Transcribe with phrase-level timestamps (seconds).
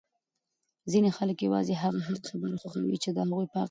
[0.91, 3.57] ځینی خلک یوازی هغه حق خبره خوښوي چې د ده په حق کي وی!